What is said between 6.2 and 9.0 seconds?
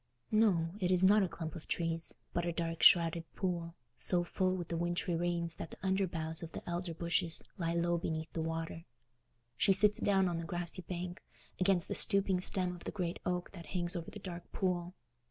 of the elder bushes lie low beneath the water.